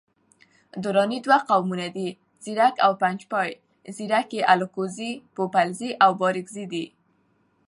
دراني 0.83 1.19
دوه 1.25 1.37
قومه 1.49 1.87
دي، 1.95 2.09
ځیرک 2.43 2.75
او 2.85 2.91
پنجپای. 3.01 3.49
ځیرک 3.95 4.27
یي 4.37 4.41
الکوزي، 4.53 5.11
پوپلزي 5.35 5.91
او 6.03 6.11
بارکزي 6.21 6.65
دی 6.71 6.85